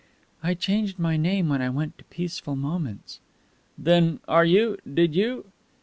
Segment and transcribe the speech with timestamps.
[0.41, 3.19] "I changed my name when I went to Peaceful Moments."
[3.77, 5.51] "Then are you did you